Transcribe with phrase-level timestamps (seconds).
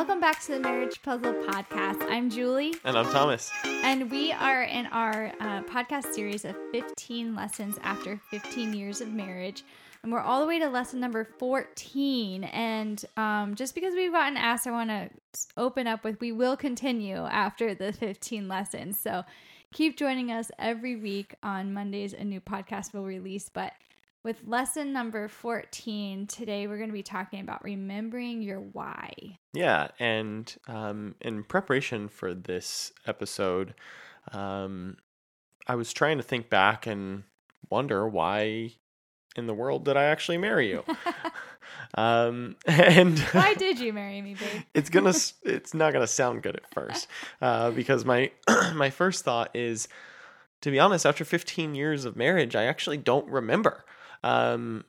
[0.00, 2.10] Welcome back to the Marriage Puzzle Podcast.
[2.10, 2.74] I'm Julie.
[2.86, 3.52] And I'm Thomas.
[3.66, 9.08] And we are in our uh, podcast series of 15 lessons after 15 years of
[9.08, 9.62] marriage.
[10.02, 12.44] And we're all the way to lesson number 14.
[12.44, 15.10] And um, just because we've gotten asked, I want to
[15.58, 18.98] open up with we will continue after the 15 lessons.
[18.98, 19.24] So
[19.74, 22.14] keep joining us every week on Mondays.
[22.14, 23.50] A new podcast will release.
[23.50, 23.74] But
[24.22, 29.38] with lesson number 14, today we're going to be talking about remembering your why.
[29.52, 29.88] Yeah.
[29.98, 33.74] And um, in preparation for this episode,
[34.32, 34.96] um,
[35.66, 37.22] I was trying to think back and
[37.70, 38.72] wonder why
[39.36, 40.84] in the world did I actually marry you?
[41.94, 44.64] um, and why did you marry me, babe?
[44.74, 45.14] it's gonna,
[45.44, 47.06] it's not gonna sound good at first,
[47.40, 48.30] uh, because my
[48.74, 49.88] my first thought is,
[50.62, 53.84] to be honest, after 15 years of marriage, I actually don't remember.
[54.22, 54.84] Um,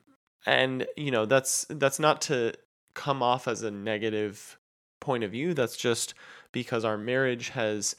[0.46, 2.52] and you know that's that's not to
[2.94, 4.58] come off as a negative
[5.00, 5.54] point of view.
[5.54, 6.14] That's just
[6.52, 7.96] because our marriage has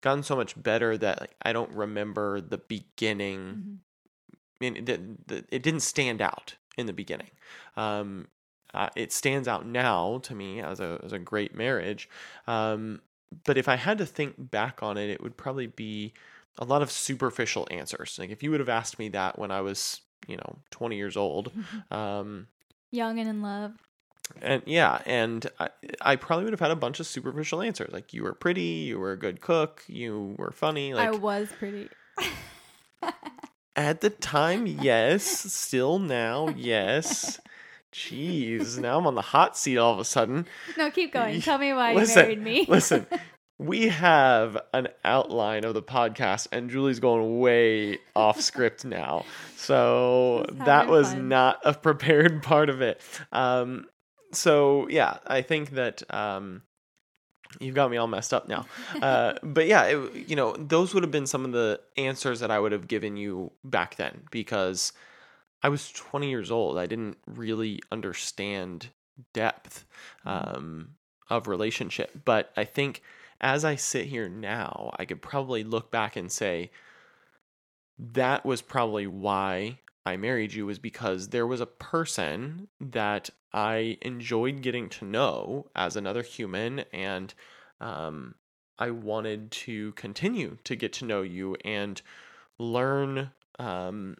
[0.00, 3.38] gotten so much better that like I don't remember the beginning.
[3.40, 4.76] Mm-hmm.
[4.76, 4.86] It,
[5.28, 7.30] the, it didn't stand out in the beginning.
[7.76, 8.28] Um,
[8.72, 12.08] uh, it stands out now to me as a as a great marriage.
[12.46, 13.00] Um,
[13.44, 16.12] but if I had to think back on it, it would probably be
[16.58, 18.16] a lot of superficial answers.
[18.18, 21.16] Like if you would have asked me that when I was you know 20 years
[21.16, 21.52] old
[21.90, 22.46] um
[22.90, 23.72] young and in love
[24.40, 25.68] and yeah and I,
[26.00, 28.98] I probably would have had a bunch of superficial answers like you were pretty you
[28.98, 31.88] were a good cook you were funny like i was pretty
[33.76, 37.38] at the time yes still now yes
[37.94, 40.46] Jeez, now I'm on the hot seat all of a sudden.
[40.76, 41.40] No, keep going.
[41.40, 42.66] Tell me why listen, you married me.
[42.68, 43.06] listen,
[43.58, 49.24] we have an outline of the podcast and julie's going way off script now.
[49.56, 51.28] So that was fun.
[51.28, 53.00] not a prepared part of it.
[53.32, 53.86] Um,
[54.36, 56.62] so yeah i think that um,
[57.60, 58.66] you've got me all messed up now.
[59.00, 62.50] Uh, but yeah it, you know those would have been some of the answers that
[62.50, 64.92] i would have given you back then because
[65.62, 66.78] i was 20 years old.
[66.78, 68.88] I didn't really understand
[69.32, 69.84] depth
[70.26, 70.56] mm-hmm.
[70.56, 70.88] um,
[71.30, 72.10] of relationship.
[72.24, 73.02] But i think
[73.44, 76.70] as I sit here now, I could probably look back and say,
[77.98, 83.98] that was probably why I married you, was because there was a person that I
[84.00, 87.34] enjoyed getting to know as another human, and
[87.82, 88.34] um,
[88.78, 92.00] I wanted to continue to get to know you and
[92.58, 94.16] learn um,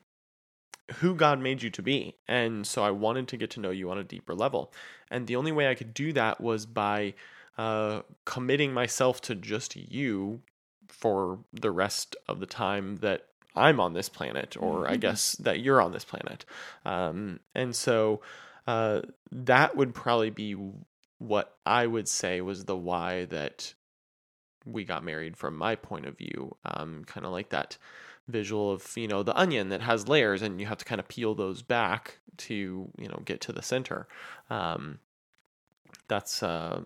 [0.96, 2.16] who God made you to be.
[2.28, 4.70] And so I wanted to get to know you on a deeper level.
[5.10, 7.14] And the only way I could do that was by
[7.56, 10.42] uh, committing myself to just you
[10.88, 13.26] for the rest of the time that
[13.56, 14.92] I'm on this planet, or mm-hmm.
[14.92, 16.44] I guess that you're on this planet.
[16.84, 18.20] Um, and so
[18.66, 20.56] uh, that would probably be
[21.18, 23.74] what I would say was the why that
[24.64, 26.56] we got married from my point of view.
[26.64, 27.76] Um, kind of like that
[28.26, 31.08] visual of you know the onion that has layers, and you have to kind of
[31.08, 34.08] peel those back to you know get to the center.
[34.50, 34.98] Um,
[36.08, 36.82] that's uh,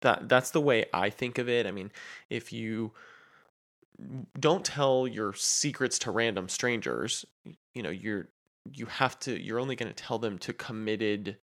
[0.00, 1.66] that that's the way I think of it.
[1.66, 1.90] I mean,
[2.30, 2.92] if you
[4.38, 7.24] don't tell your secrets to random strangers,
[7.74, 8.28] you know, you're
[8.72, 11.36] you have to you're only going to tell them to committed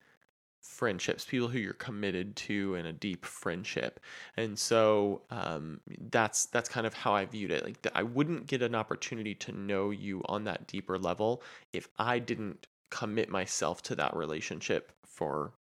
[0.60, 4.00] friendships, people who you're committed to in a deep friendship.
[4.36, 5.80] And so um,
[6.10, 7.64] that's that's kind of how I viewed it.
[7.64, 11.42] Like I wouldn't get an opportunity to know you on that deeper level
[11.72, 15.52] if I didn't commit myself to that relationship for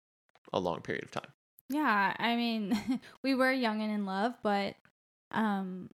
[0.52, 1.32] a long period of time.
[1.68, 4.74] Yeah, I mean, we were young and in love, but
[5.32, 5.90] um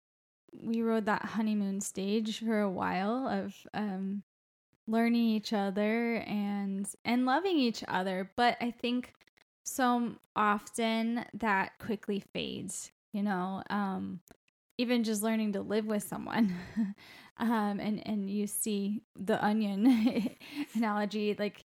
[0.63, 4.23] we rode that honeymoon stage for a while of um
[4.89, 9.15] learning each other and and loving each other, but I think
[9.65, 13.63] so often that quickly fades, you know.
[13.71, 14.21] Um
[14.79, 16.55] even just learning to live with someone.
[17.39, 20.31] um and and you see the onion
[20.75, 21.62] analogy like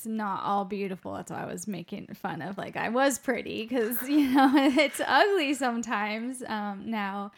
[0.00, 1.12] it's not all beautiful.
[1.12, 2.56] That's why I was making fun of.
[2.56, 6.42] Like I was pretty because you know it's ugly sometimes.
[6.46, 7.32] Um, now,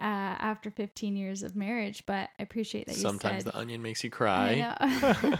[0.00, 3.82] uh, after 15 years of marriage, but I appreciate that you sometimes said, the onion
[3.82, 4.74] makes you cry.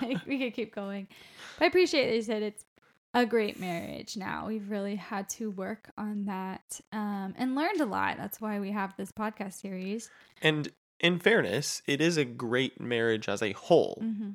[0.27, 1.09] we could keep going,
[1.59, 2.65] but I appreciate that you said it's
[3.13, 4.17] a great marriage.
[4.17, 8.19] Now we've really had to work on that um, and learned a lot.
[8.19, 10.11] That's why we have this podcast series.
[10.41, 10.71] And
[11.01, 14.01] in fairness, it is a great marriage as a whole.
[14.01, 14.31] Mm-hmm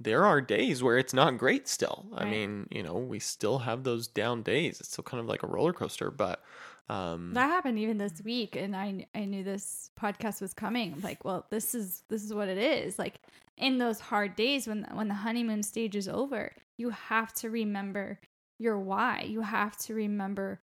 [0.00, 2.06] there are days where it's not great still.
[2.10, 2.22] Right.
[2.22, 4.80] I mean, you know, we still have those down days.
[4.80, 6.42] It's still kind of like a roller coaster, but
[6.90, 10.94] um that happened even this week and I I knew this podcast was coming.
[10.94, 12.98] I'm like, well, this is this is what it is.
[12.98, 13.20] Like
[13.56, 18.20] in those hard days when when the honeymoon stage is over, you have to remember
[18.58, 19.24] your why.
[19.28, 20.60] You have to remember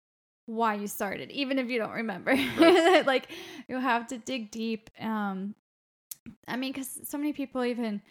[0.45, 2.31] why you started, even if you don't remember.
[2.31, 3.05] Right.
[3.05, 3.27] like
[3.67, 4.89] you have to dig deep.
[4.99, 5.53] Um,
[6.47, 8.01] I mean, because so many people even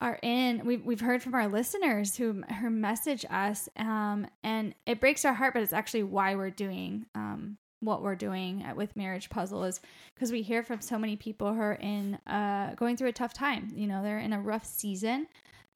[0.00, 0.64] are in.
[0.64, 5.34] We've we've heard from our listeners who who message us, um, and it breaks our
[5.34, 9.64] heart, but it's actually why we're doing um what we're doing at, with marriage puzzle
[9.64, 9.80] is
[10.14, 13.34] because we hear from so many people who are in uh going through a tough
[13.34, 13.68] time.
[13.74, 15.26] You know, they're in a rough season.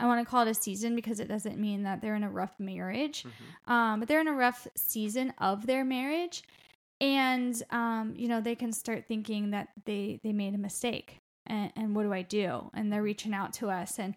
[0.01, 2.31] I want to call it a season because it doesn't mean that they're in a
[2.31, 3.73] rough marriage, mm-hmm.
[3.73, 6.43] um, but they're in a rough season of their marriage,
[7.01, 11.73] and um, you know they can start thinking that they they made a mistake, and,
[11.77, 12.71] and what do I do?
[12.75, 14.15] And they're reaching out to us, and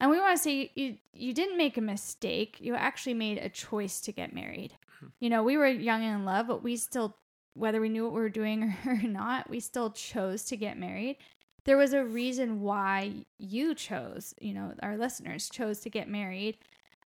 [0.00, 2.58] and we want to say you you didn't make a mistake.
[2.60, 4.72] You actually made a choice to get married.
[4.96, 5.06] Mm-hmm.
[5.20, 7.16] You know, we were young and in love, but we still,
[7.54, 11.16] whether we knew what we were doing or not, we still chose to get married
[11.64, 16.58] there was a reason why you chose, you know, our listeners chose to get married.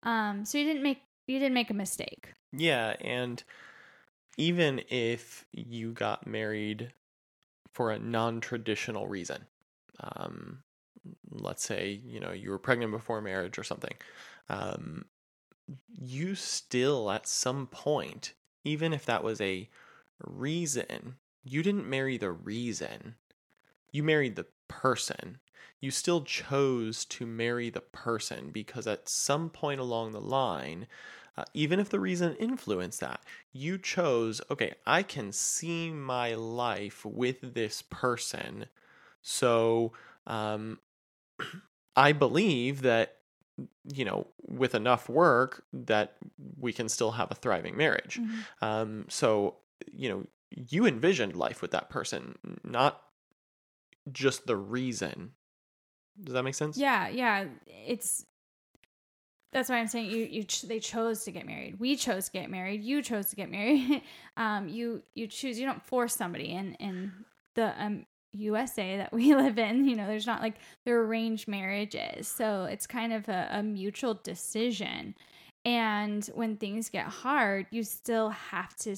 [0.03, 2.35] Um, so you didn't make you didn't make a mistake.
[2.53, 3.43] Yeah, and
[4.37, 6.93] even if you got married
[7.73, 9.47] for a non-traditional reason,
[10.01, 10.63] um,
[11.31, 13.95] let's say you know you were pregnant before marriage or something,
[14.49, 15.05] um,
[15.89, 19.69] you still at some point, even if that was a
[20.25, 23.17] reason, you didn't marry the reason
[23.95, 25.39] you married the person.
[25.81, 30.89] You still chose to marry the person because at some point along the line,
[31.37, 33.21] uh, even if the reason influenced that,
[33.53, 38.67] you chose, okay, I can see my life with this person.
[39.25, 39.93] So
[40.27, 40.79] um,
[41.97, 43.17] I believe that,
[43.93, 46.17] you know, with enough work, that
[46.59, 48.21] we can still have a thriving marriage.
[48.21, 48.65] Mm-hmm.
[48.65, 49.57] Um, so,
[49.91, 53.03] you know, you envisioned life with that person, not
[54.13, 55.33] just the reason.
[56.23, 56.77] Does that make sense?
[56.77, 57.47] Yeah, yeah.
[57.67, 58.25] It's
[59.53, 61.79] that's why I'm saying you you ch- they chose to get married.
[61.79, 62.83] We chose to get married.
[62.83, 64.03] You chose to get married.
[64.37, 65.59] um, you you choose.
[65.59, 67.13] You don't force somebody And and
[67.55, 69.85] the um USA that we live in.
[69.85, 74.15] You know, there's not like they're arranged marriages, so it's kind of a, a mutual
[74.15, 75.15] decision.
[75.65, 78.97] And when things get hard, you still have to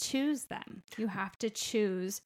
[0.00, 0.82] choose them.
[0.96, 2.22] You have to choose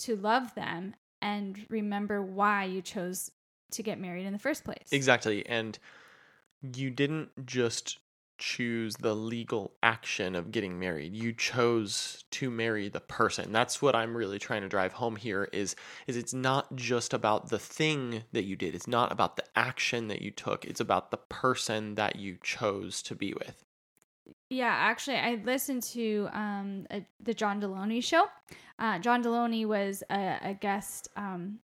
[0.00, 3.30] to love them and remember why you chose
[3.72, 4.88] to get married in the first place.
[4.92, 5.46] Exactly.
[5.46, 5.78] And
[6.74, 7.98] you didn't just
[8.38, 11.14] choose the legal action of getting married.
[11.14, 13.52] You chose to marry the person.
[13.52, 15.76] That's what I'm really trying to drive home here is
[16.06, 18.74] is it's not just about the thing that you did.
[18.74, 20.64] It's not about the action that you took.
[20.64, 23.64] It's about the person that you chose to be with.
[24.50, 28.24] Yeah, actually, I listened to um, a, the John Delony show.
[28.78, 31.08] Uh, John Delony was a, a guest.
[31.16, 31.58] Um,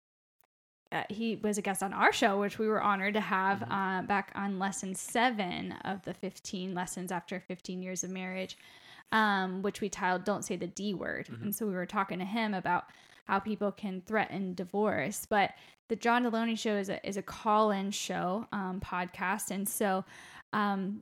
[0.94, 3.72] uh, he was a guest on our show, which we were honored to have mm-hmm.
[3.72, 8.57] uh, back on lesson seven of the 15 lessons after 15 years of marriage,
[9.12, 11.28] um, which we titled Don't Say the D Word.
[11.28, 11.45] Mm-hmm.
[11.45, 12.86] And so we were talking to him about
[13.25, 15.25] how people can threaten divorce.
[15.28, 15.51] But
[15.90, 19.50] the John Delony show is a, is a call in show um, podcast.
[19.50, 20.06] And so
[20.51, 21.01] um,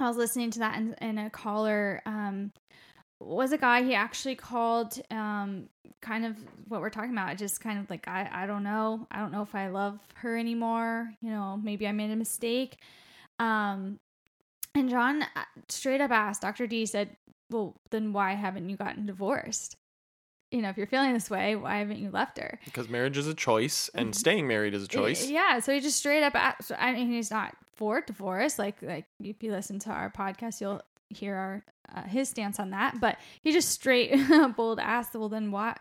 [0.00, 2.52] I was listening to that and, and a caller um,
[3.20, 5.68] was a guy he actually called um,
[6.00, 6.36] kind of
[6.68, 9.42] what we're talking about just kind of like I, I don't know i don't know
[9.42, 12.78] if i love her anymore you know maybe i made a mistake
[13.38, 13.98] um,
[14.74, 17.16] and john uh, straight up asked dr d said
[17.50, 19.76] well then why haven't you gotten divorced
[20.52, 23.26] you know if you're feeling this way why haven't you left her because marriage is
[23.26, 24.12] a choice and mm-hmm.
[24.18, 27.30] staying married is a choice yeah so he just straight up asked, i mean he's
[27.30, 28.58] not for divorce.
[28.58, 32.70] Like like if you listen to our podcast, you'll hear our uh, his stance on
[32.70, 33.00] that.
[33.00, 34.14] But he just straight
[34.56, 35.76] bold asked, well then why?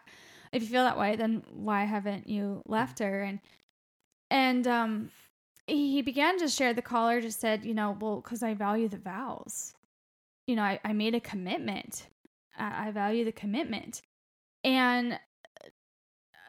[0.51, 3.21] If you feel that way, then why haven't you left her?
[3.21, 3.39] And
[4.29, 5.11] and um
[5.67, 8.97] he began to share the caller just said, you know, well, because I value the
[8.97, 9.73] vows.
[10.47, 12.07] You know, I, I made a commitment.
[12.57, 14.01] I, I value the commitment.
[14.63, 15.19] And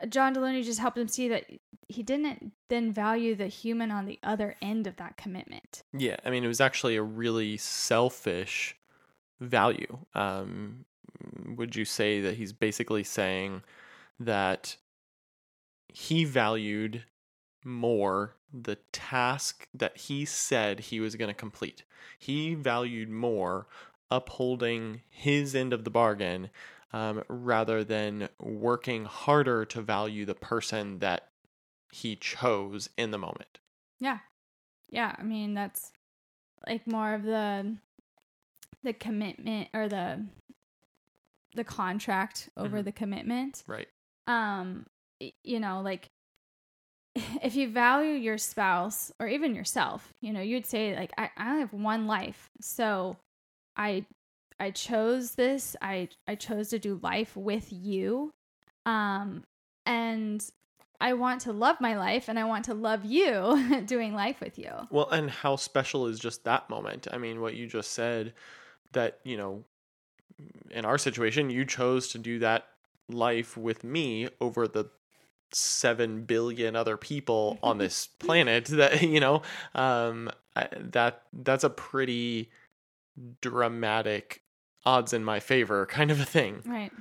[0.08, 1.44] John Delony just helped him see that
[1.88, 5.82] he didn't then value the human on the other end of that commitment.
[5.92, 8.76] Yeah, I mean, it was actually a really selfish
[9.40, 9.98] value.
[10.14, 10.84] Um,
[11.56, 13.62] would you say that he's basically saying
[14.20, 14.76] that
[15.88, 17.04] he valued
[17.64, 21.84] more the task that he said he was going to complete?
[22.18, 23.66] He valued more
[24.10, 26.50] upholding his end of the bargain
[26.92, 31.28] um, rather than working harder to value the person that
[31.92, 33.58] he chose in the moment.
[34.00, 34.18] Yeah.
[34.90, 35.92] Yeah, I mean that's
[36.66, 37.76] like more of the
[38.82, 40.24] the commitment or the
[41.54, 42.84] the contract over mm-hmm.
[42.84, 43.64] the commitment.
[43.66, 43.88] Right.
[44.26, 44.86] Um
[45.20, 46.08] you know, like
[47.42, 51.48] if you value your spouse or even yourself, you know, you'd say like I, I
[51.50, 52.50] only have one life.
[52.60, 53.16] So
[53.76, 54.06] I
[54.60, 55.76] I chose this.
[55.80, 58.32] I I chose to do life with you.
[58.86, 59.44] Um
[59.86, 60.44] and
[61.00, 64.58] I want to love my life and I want to love you doing life with
[64.58, 64.70] you.
[64.90, 67.06] Well, and how special is just that moment?
[67.12, 68.34] I mean, what you just said
[68.92, 69.64] that, you know,
[70.70, 72.66] in our situation, you chose to do that
[73.08, 74.86] life with me over the
[75.52, 79.42] 7 billion other people on this planet that, you know,
[79.74, 80.30] um
[80.80, 82.50] that that's a pretty
[83.40, 84.42] dramatic
[84.84, 86.62] odds in my favor kind of a thing.
[86.64, 86.92] Right.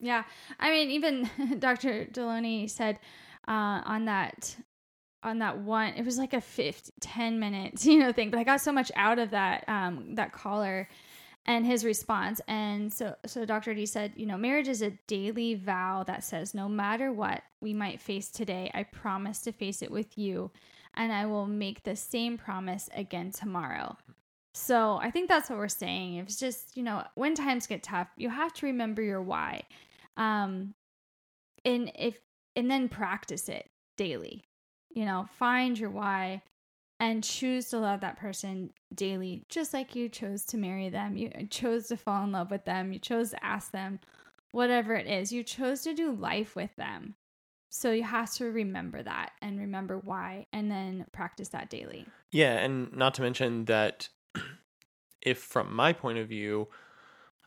[0.00, 0.24] Yeah.
[0.60, 2.06] I mean, even Dr.
[2.06, 2.98] Delony said
[3.46, 4.56] uh, on that
[5.22, 8.44] on that one it was like a 50 10 minutes you know thing but i
[8.44, 10.88] got so much out of that um that caller
[11.46, 15.54] and his response and so so dr d said you know marriage is a daily
[15.54, 19.90] vow that says no matter what we might face today i promise to face it
[19.90, 20.50] with you
[20.94, 23.96] and i will make the same promise again tomorrow
[24.58, 26.16] so i think that's what we're saying.
[26.16, 29.62] It's just you know when times get tough you have to remember your why.
[30.16, 30.74] Um
[31.64, 32.18] and if
[32.56, 34.44] and then practice it daily.
[34.90, 36.42] You know find your why
[37.00, 41.16] and choose to love that person daily just like you chose to marry them.
[41.16, 42.92] You chose to fall in love with them.
[42.92, 44.00] You chose to ask them
[44.50, 45.32] whatever it is.
[45.32, 47.14] You chose to do life with them.
[47.70, 52.06] So you have to remember that and remember why and then practice that daily.
[52.32, 54.08] Yeah and not to mention that
[55.22, 56.68] if from my point of view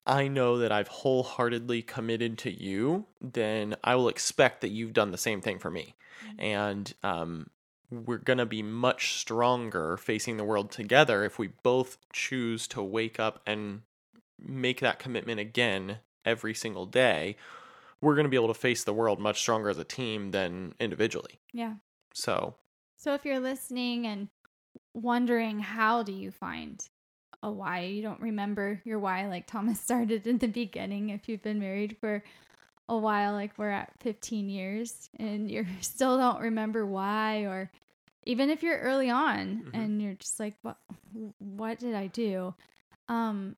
[0.05, 5.11] I know that I've wholeheartedly committed to you, then I will expect that you've done
[5.11, 5.95] the same thing for me.
[6.25, 6.41] Mm-hmm.
[6.43, 7.49] And um,
[7.91, 12.81] we're going to be much stronger facing the world together if we both choose to
[12.81, 13.81] wake up and
[14.39, 17.35] make that commitment again every single day.
[18.01, 20.73] We're going to be able to face the world much stronger as a team than
[20.79, 21.39] individually.
[21.53, 21.75] Yeah.
[22.13, 22.55] So,
[22.97, 24.29] so if you're listening and
[24.95, 26.83] wondering how do you find
[27.43, 27.81] a why.
[27.81, 31.97] You don't remember your why like Thomas started in the beginning if you've been married
[31.99, 32.23] for
[32.89, 37.71] a while, like we're at 15 years, and you still don't remember why, or
[38.25, 39.75] even if you're early on mm-hmm.
[39.75, 40.77] and you're just like, what,
[41.39, 42.53] what did I do?
[43.07, 43.55] Um,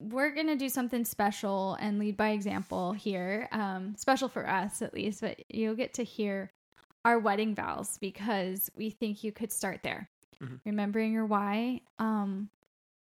[0.00, 3.48] we're gonna do something special and lead by example here.
[3.50, 6.52] Um, special for us at least, but you'll get to hear
[7.04, 10.08] our wedding vows because we think you could start there.
[10.42, 10.56] Mm-hmm.
[10.64, 11.80] Remembering your why.
[11.98, 12.48] Um,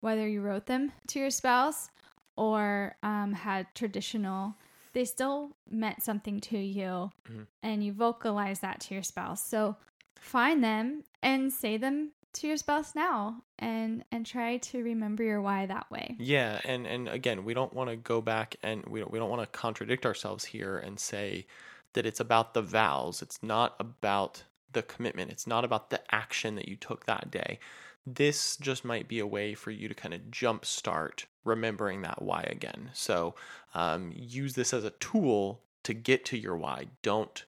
[0.03, 1.89] whether you wrote them to your spouse
[2.35, 4.53] or um, had traditional,
[4.91, 7.43] they still meant something to you mm-hmm.
[7.63, 9.41] and you vocalize that to your spouse.
[9.41, 9.77] So
[10.19, 15.41] find them and say them to your spouse now and and try to remember your
[15.41, 16.17] why that way.
[16.19, 19.29] Yeah, and and again, we don't want to go back and we don't, we don't
[19.29, 21.45] want to contradict ourselves here and say
[21.93, 23.21] that it's about the vows.
[23.21, 24.43] It's not about
[24.73, 25.31] the commitment.
[25.31, 27.59] It's not about the action that you took that day
[28.05, 32.41] this just might be a way for you to kind of jumpstart remembering that why
[32.49, 32.89] again.
[32.93, 33.35] So
[33.73, 36.87] um, use this as a tool to get to your why.
[37.01, 37.45] Don't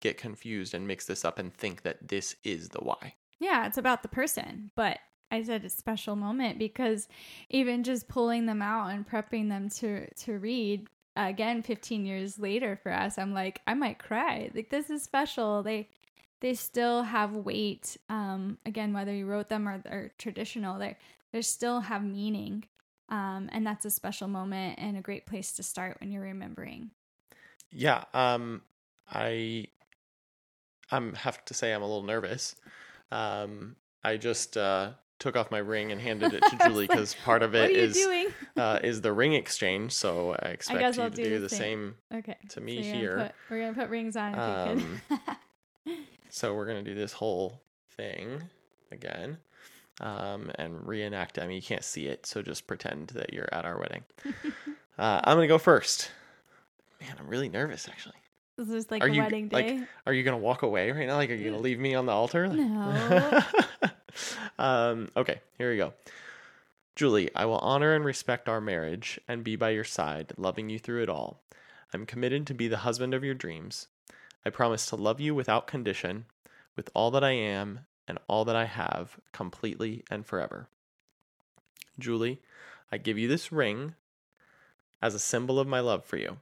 [0.00, 3.14] get confused and mix this up and think that this is the why.
[3.38, 4.98] Yeah, it's about the person, but
[5.30, 7.08] I said a special moment because
[7.50, 12.78] even just pulling them out and prepping them to to read again 15 years later
[12.82, 14.50] for us, I'm like I might cry.
[14.54, 15.62] Like this is special.
[15.62, 15.88] They
[16.46, 17.96] they still have weight.
[18.08, 20.96] Um, again, whether you wrote them or they're traditional, they
[21.32, 22.62] they still have meaning.
[23.08, 26.92] Um, and that's a special moment and a great place to start when you're remembering.
[27.72, 28.62] Yeah, um,
[29.12, 29.66] I
[30.92, 32.54] I'm have to say I'm a little nervous.
[33.10, 33.74] Um,
[34.04, 37.42] I just uh, took off my ring and handed it to Julie because like, part
[37.42, 38.06] of it is
[38.56, 39.90] uh, is the ring exchange.
[39.90, 42.36] So I expect I you I'll to do, do the same, same okay.
[42.50, 43.16] to me so here.
[43.16, 44.38] Gonna put, we're gonna put rings on.
[44.38, 45.00] Um,
[46.36, 47.62] So we're gonna do this whole
[47.96, 48.42] thing
[48.92, 49.38] again.
[50.02, 53.64] Um, and reenact I mean, You can't see it, so just pretend that you're at
[53.64, 54.04] our wedding.
[54.98, 56.10] uh, I'm gonna go first.
[57.00, 58.16] Man, I'm really nervous actually.
[58.58, 59.78] This is like are a you, wedding day.
[59.78, 61.14] Like, are you gonna walk away right now?
[61.14, 62.46] Like, are you gonna leave me on the altar?
[62.48, 63.42] No.
[64.58, 65.94] um, okay, here we go.
[66.96, 70.78] Julie, I will honor and respect our marriage and be by your side, loving you
[70.78, 71.40] through it all.
[71.94, 73.88] I'm committed to be the husband of your dreams.
[74.46, 76.26] I promise to love you without condition,
[76.76, 80.68] with all that I am and all that I have, completely and forever.
[81.98, 82.40] Julie,
[82.92, 83.96] I give you this ring
[85.02, 86.36] as a symbol of my love for you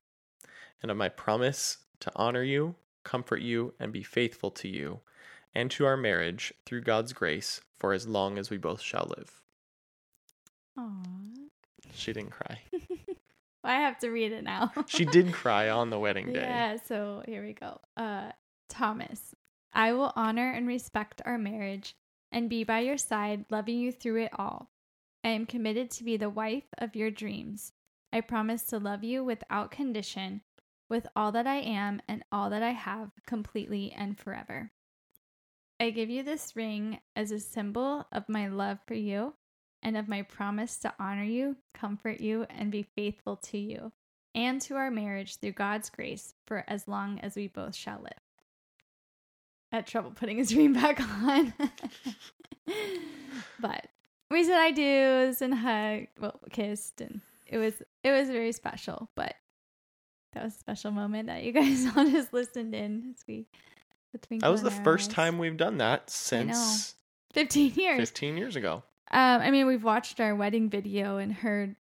[0.82, 5.00] and of my promise to honor you, comfort you, and be faithful to you
[5.54, 9.40] and to our marriage through God's grace for as long as we both shall live.
[10.78, 11.49] Aww.
[11.94, 12.61] She didn't cry.
[13.64, 14.73] I have to read it now.
[14.87, 16.40] she did cry on the wedding day.
[16.40, 17.80] Yeah, so here we go.
[17.97, 18.30] Uh
[18.68, 19.35] Thomas,
[19.73, 21.97] I will honor and respect our marriage
[22.33, 24.71] and be by your side, loving you through it all.
[25.23, 27.73] I am committed to be the wife of your dreams.
[28.12, 30.42] I promise to love you without condition,
[30.88, 34.71] with all that I am and all that I have, completely and forever.
[35.80, 39.35] I give you this ring as a symbol of my love for you
[39.85, 43.93] and of my promise to honor you, comfort you, and be faithful to you
[44.35, 48.12] and to our marriage through God's grace for as long as we both shall live.
[49.71, 51.53] I had trouble putting his ring back on.
[53.61, 53.87] but
[54.31, 59.11] we said I do's and hugged, well, kissed, and it was it was very special.
[59.14, 59.35] But
[60.33, 63.47] that was a special moment that you guys all just listened in as we.
[64.38, 65.14] That was the first eyes.
[65.17, 66.95] time we've done that since
[67.33, 67.99] fifteen years.
[67.99, 68.85] Fifteen years ago.
[69.14, 71.76] Um, I mean, we've watched our wedding video and heard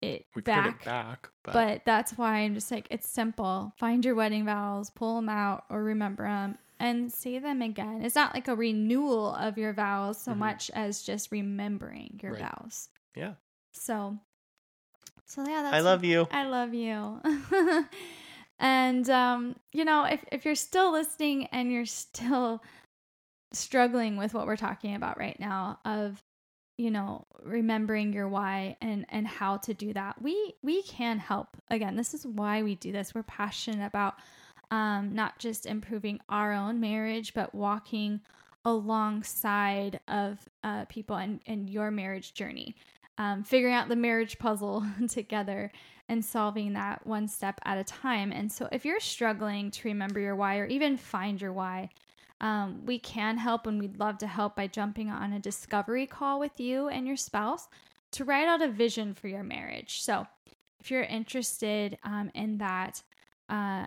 [0.00, 0.80] it we back.
[0.80, 1.52] It back but.
[1.52, 3.74] but that's why I'm just like, it's simple.
[3.76, 8.00] Find your wedding vows, pull them out, or remember them, and say them again.
[8.02, 10.40] It's not like a renewal of your vows so mm-hmm.
[10.40, 12.40] much as just remembering your right.
[12.40, 12.88] vows.
[13.14, 13.34] Yeah.
[13.72, 14.16] So,
[15.26, 16.26] so yeah, that's I love you.
[16.30, 17.20] I love you.
[18.58, 22.62] and um, you know, if if you're still listening and you're still
[23.52, 26.22] struggling with what we're talking about right now of
[26.76, 30.20] you know remembering your why and and how to do that.
[30.20, 31.56] We we can help.
[31.70, 33.14] Again this is why we do this.
[33.14, 34.14] We're passionate about
[34.70, 38.20] um, not just improving our own marriage, but walking
[38.64, 42.74] alongside of uh, people and, and your marriage journey,
[43.18, 45.70] um, figuring out the marriage puzzle together
[46.08, 48.32] and solving that one step at a time.
[48.32, 51.90] And so, if you're struggling to remember your why or even find your why,
[52.42, 56.40] um, we can help and we'd love to help by jumping on a discovery call
[56.40, 57.68] with you and your spouse
[58.10, 60.02] to write out a vision for your marriage.
[60.02, 60.26] So,
[60.80, 63.00] if you're interested um, in that,
[63.48, 63.86] uh,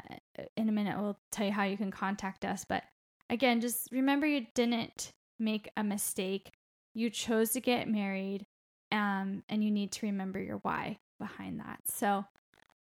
[0.55, 2.63] in a minute, we'll tell you how you can contact us.
[2.63, 2.83] But
[3.29, 6.51] again, just remember you didn't make a mistake.
[6.93, 8.45] You chose to get married,
[8.93, 11.79] um, and you need to remember your why behind that.
[11.87, 12.23] So,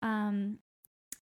[0.01, 0.59] um,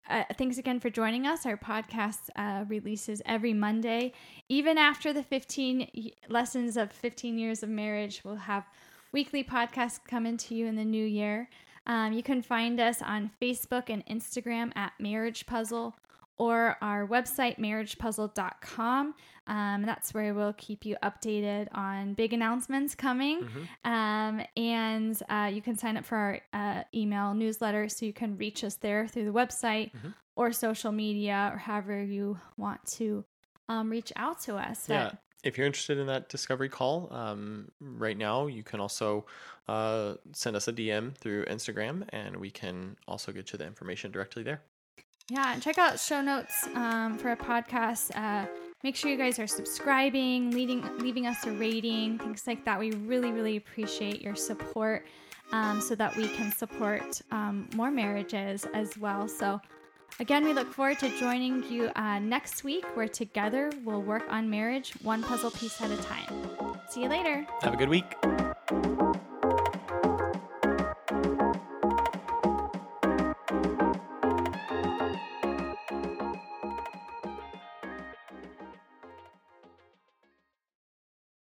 [0.09, 1.45] uh, thanks again for joining us.
[1.45, 4.13] Our podcast uh, releases every Monday.
[4.49, 8.65] Even after the 15 lessons of 15 years of marriage, we'll have
[9.11, 11.49] weekly podcasts coming to you in the new year.
[11.85, 15.95] Um, you can find us on Facebook and Instagram at Marriage Puzzle
[16.37, 19.13] or our website, marriagepuzzle.com.
[19.45, 23.41] Um, that's where we'll keep you updated on big announcements coming.
[23.41, 23.91] Mm-hmm.
[23.91, 28.37] Um, and uh, you can sign up for our uh, email newsletter so you can
[28.37, 30.09] reach us there through the website mm-hmm.
[30.35, 33.25] or social media or however you want to
[33.69, 34.87] um, reach out to us.
[34.89, 35.11] Yeah.
[35.43, 39.25] If you're interested in that discovery call um, right now, you can also
[39.67, 44.09] uh, send us a DM through Instagram and we can also get you the information
[44.09, 44.61] directly there.
[45.29, 48.15] Yeah, and check out show notes um, for a podcast.
[48.15, 48.45] Uh,
[48.83, 52.79] make sure you guys are subscribing, leading, leaving us a rating, things like that.
[52.79, 55.05] We really, really appreciate your support
[55.51, 59.27] um, so that we can support um, more marriages as well.
[59.27, 59.61] So,
[60.19, 64.47] Again, we look forward to joining you uh, next week where together we'll work on
[64.47, 66.77] marriage one puzzle piece at a time.
[66.89, 67.47] See you later.
[67.61, 68.05] Have a good week.